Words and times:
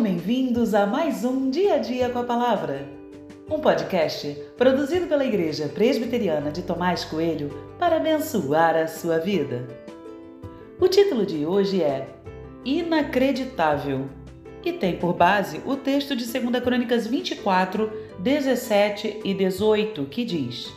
Sejam 0.00 0.14
bem-vindos 0.14 0.72
a 0.72 0.86
mais 0.86 1.26
um 1.26 1.50
Dia 1.50 1.74
a 1.74 1.78
Dia 1.78 2.08
com 2.08 2.20
a 2.20 2.24
Palavra, 2.24 2.88
um 3.50 3.60
podcast 3.60 4.34
produzido 4.56 5.06
pela 5.06 5.26
Igreja 5.26 5.68
Presbiteriana 5.68 6.50
de 6.50 6.62
Tomás 6.62 7.04
Coelho 7.04 7.50
para 7.78 7.98
abençoar 7.98 8.76
a 8.76 8.86
sua 8.86 9.18
vida. 9.18 9.68
O 10.80 10.88
título 10.88 11.26
de 11.26 11.44
hoje 11.44 11.82
é 11.82 12.08
Inacreditável 12.64 14.08
e 14.64 14.72
tem 14.72 14.96
por 14.96 15.12
base 15.12 15.60
o 15.66 15.76
texto 15.76 16.16
de 16.16 16.24
2 16.24 16.64
Crônicas 16.64 17.06
24, 17.06 17.92
17 18.20 19.20
e 19.22 19.34
18, 19.34 20.06
que 20.06 20.24
diz: 20.24 20.72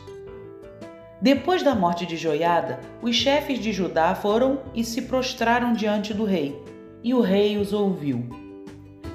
Depois 1.22 1.64
da 1.64 1.74
morte 1.74 2.06
de 2.06 2.18
Joiada, 2.18 2.82
os 3.02 3.16
chefes 3.16 3.58
de 3.60 3.72
Judá 3.72 4.14
foram 4.16 4.60
e 4.76 4.84
se 4.84 5.04
prostraram 5.04 5.72
diante 5.72 6.14
do 6.14 6.26
rei, 6.26 6.62
e 7.02 7.14
o 7.14 7.22
rei 7.22 7.58
os 7.58 7.72
ouviu. 7.72 8.43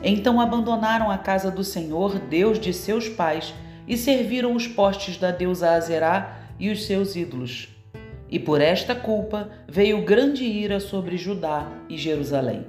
Então 0.02 0.40
abandonaram 0.40 1.10
a 1.10 1.18
casa 1.18 1.50
do 1.50 1.64
Senhor, 1.64 2.18
Deus 2.18 2.58
de 2.58 2.72
seus 2.72 3.08
pais, 3.08 3.52
e 3.86 3.96
serviram 3.96 4.54
os 4.54 4.66
postes 4.66 5.16
da 5.16 5.30
deusa 5.30 5.70
Azerá 5.70 6.38
e 6.58 6.70
os 6.70 6.86
seus 6.86 7.16
ídolos. 7.16 7.68
E 8.30 8.38
por 8.38 8.60
esta 8.60 8.94
culpa 8.94 9.50
veio 9.66 10.04
grande 10.04 10.44
ira 10.44 10.78
sobre 10.78 11.16
Judá 11.16 11.66
e 11.88 11.96
Jerusalém. 11.96 12.66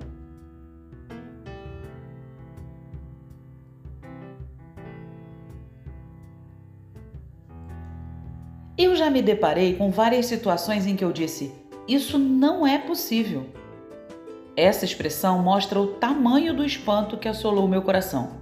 Eu 8.77 8.95
já 8.95 9.09
me 9.09 9.21
deparei 9.21 9.75
com 9.75 9.91
várias 9.91 10.27
situações 10.27 10.87
em 10.87 10.95
que 10.95 11.03
eu 11.03 11.11
disse: 11.11 11.51
Isso 11.85 12.17
não 12.17 12.65
é 12.65 12.77
possível. 12.77 13.45
Essa 14.59 14.83
expressão 14.83 15.41
mostra 15.41 15.79
o 15.79 15.87
tamanho 15.87 16.53
do 16.53 16.65
espanto 16.65 17.15
que 17.15 17.29
assolou 17.29 17.65
meu 17.65 17.81
coração. 17.81 18.41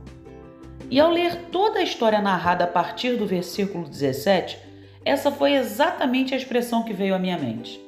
E 0.89 0.99
ao 0.99 1.11
ler 1.11 1.49
toda 1.51 1.77
a 1.77 1.83
história 1.83 2.19
narrada 2.19 2.63
a 2.63 2.67
partir 2.67 3.17
do 3.17 3.27
versículo 3.27 3.87
17, 3.87 4.57
essa 5.05 5.31
foi 5.31 5.53
exatamente 5.53 6.33
a 6.33 6.37
expressão 6.37 6.81
que 6.81 6.91
veio 6.91 7.13
à 7.13 7.19
minha 7.19 7.37
mente. 7.37 7.79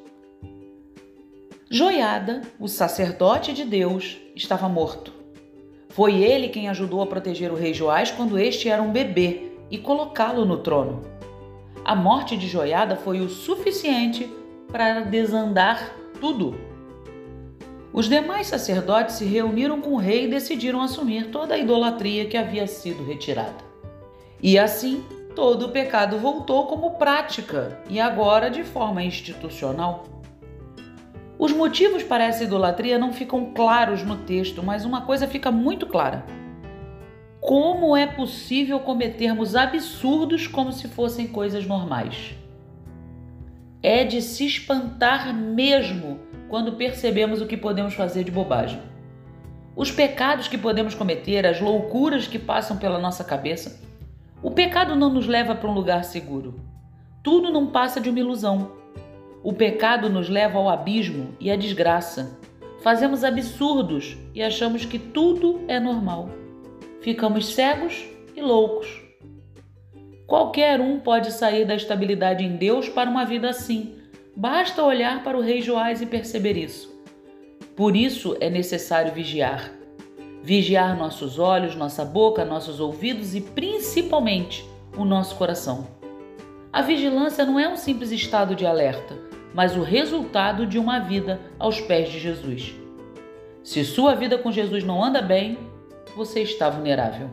Joiada, 1.72 2.42
o 2.60 2.68
sacerdote 2.68 3.52
de 3.52 3.66
Deus, 3.66 4.20
estava 4.36 4.70
morto. 4.70 5.12
Foi 5.90 6.22
ele 6.22 6.50
quem 6.50 6.70
ajudou 6.70 7.02
a 7.02 7.08
proteger 7.08 7.52
o 7.52 7.56
rei 7.56 7.74
Joás 7.74 8.12
quando 8.12 8.38
este 8.38 8.70
era 8.70 8.84
um 8.84 8.92
bebê 8.92 9.54
e 9.72 9.80
colocá-lo 9.80 10.46
no 10.46 10.58
trono. 10.58 11.02
A 11.84 11.96
morte 11.96 12.38
de 12.38 12.48
Joiada 12.48 12.96
foi 12.96 13.22
o 13.22 13.30
suficiente 13.30 14.32
para 14.72 15.00
desandar 15.00 15.96
tudo. 16.22 16.69
Os 17.92 18.08
demais 18.08 18.48
sacerdotes 18.48 19.16
se 19.16 19.26
reuniram 19.26 19.82
com 19.82 19.92
o 19.92 19.98
rei 19.98 20.26
e 20.26 20.30
decidiram 20.30 20.82
assumir 20.82 21.32
toda 21.32 21.56
a 21.56 21.58
idolatria 21.58 22.26
que 22.26 22.38
havia 22.38 22.68
sido 22.68 23.04
retirada. 23.04 23.58
E 24.42 24.60
assim, 24.60 25.04
todo 25.36 25.66
o 25.66 25.70
pecado 25.70 26.18
voltou 26.18 26.68
como 26.68 26.92
prática 26.92 27.80
e 27.90 28.00
agora 28.00 28.50
de 28.50 28.64
forma 28.64 29.04
institucional. 29.04 30.06
Os 31.38 31.52
motivos 31.52 32.04
para 32.04 32.26
essa 32.26 32.44
idolatria 32.44 33.00
não 33.00 33.12
ficam 33.12 33.54
claros 33.54 34.04
no 34.04 34.18
texto, 34.18 34.62
mas 34.62 34.86
uma 34.86 35.02
coisa 35.02 35.28
fica 35.28 35.50
muito 35.50 35.88
clara. 35.88 36.26
Como 37.40 37.96
é 37.96 38.06
possível 38.06 38.82
cometermos 38.82 39.56
absurdos 39.56 40.46
como 40.46 40.72
se 40.74 40.90
fossem 40.90 41.28
coisas 41.28 41.66
normais? 41.66 42.36
É 43.82 44.04
de 44.04 44.22
se 44.22 44.46
espantar 44.46 45.34
mesmo 45.34 46.20
quando 46.50 46.74
percebemos 46.74 47.42
o 47.42 47.46
que 47.46 47.56
podemos 47.56 47.94
fazer 47.94 48.24
de 48.24 48.32
bobagem. 48.32 48.82
Os 49.76 49.92
pecados 49.92 50.48
que 50.48 50.58
podemos 50.58 50.96
cometer, 50.96 51.46
as 51.46 51.62
loucuras 51.62 52.28
que 52.28 52.40
passam 52.40 52.78
pela 52.78 53.00
nossa 53.00 53.24
cabeça. 53.24 53.80
O 54.42 54.52
pecado 54.52 54.96
não 54.96 55.14
nos 55.14 55.28
leva 55.28 55.56
para 55.56 55.70
um 55.70 55.74
lugar 55.74 56.04
seguro. 56.04 56.60
Tudo 57.24 57.52
não 57.52 57.68
passa 57.68 58.02
de 58.02 58.10
uma 58.10 58.20
ilusão. 58.20 58.72
O 59.44 59.54
pecado 59.54 60.10
nos 60.10 60.28
leva 60.28 60.58
ao 60.58 60.68
abismo 60.68 61.36
e 61.40 61.52
à 61.52 61.56
desgraça. 61.56 62.38
Fazemos 62.82 63.24
absurdos 63.24 64.18
e 64.34 64.42
achamos 64.42 64.86
que 64.86 64.98
tudo 64.98 65.62
é 65.68 65.80
normal. 65.80 66.30
Ficamos 67.02 67.54
cegos 67.54 68.04
e 68.36 68.42
loucos. 68.42 69.02
Qualquer 70.26 70.82
um 70.82 71.00
pode 71.00 71.32
sair 71.32 71.66
da 71.66 71.76
estabilidade 71.76 72.44
em 72.44 72.58
Deus 72.58 72.90
para 72.90 73.10
uma 73.10 73.26
vida 73.26 73.50
assim 73.50 73.99
Basta 74.36 74.84
olhar 74.84 75.24
para 75.24 75.38
o 75.38 75.42
rei 75.42 75.62
Joás 75.62 76.02
e 76.02 76.06
perceber 76.06 76.58
isso. 76.58 76.98
Por 77.76 77.96
isso 77.96 78.36
é 78.40 78.50
necessário 78.50 79.14
vigiar. 79.14 79.72
Vigiar 80.44 80.98
nossos 80.98 81.40
olhos, 81.40 81.76
nossa 81.76 82.06
boca, 82.06 82.46
nossos 82.46 82.80
ouvidos 82.80 83.36
e 83.36 83.42
principalmente 83.42 84.66
o 84.98 85.04
nosso 85.04 85.36
coração. 85.36 85.88
A 86.72 86.82
vigilância 86.82 87.46
não 87.46 87.60
é 87.60 87.68
um 87.68 87.76
simples 87.76 88.12
estado 88.12 88.56
de 88.56 88.66
alerta, 88.66 89.18
mas 89.54 89.76
o 89.76 89.82
resultado 89.82 90.66
de 90.66 90.78
uma 90.78 91.00
vida 91.00 91.40
aos 91.58 91.82
pés 91.82 92.10
de 92.10 92.20
Jesus. 92.20 92.76
Se 93.64 93.84
sua 93.84 94.16
vida 94.16 94.38
com 94.38 94.52
Jesus 94.52 94.84
não 94.84 95.04
anda 95.04 95.22
bem, 95.22 95.58
você 96.16 96.42
está 96.42 96.70
vulnerável. 96.70 97.30